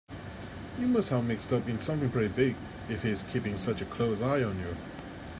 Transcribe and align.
You 0.79 0.87
must 0.87 1.11
be 1.11 1.21
mixed 1.21 1.53
up 1.53 1.69
in 1.69 1.79
something 1.79 2.09
pretty 2.09 2.33
big 2.33 2.55
if 2.89 3.03
he's 3.03 3.21
keeping 3.21 3.55
such 3.55 3.83
a 3.83 3.85
close 3.85 4.19
eye 4.19 4.41
on 4.43 4.57
you. 4.57 4.75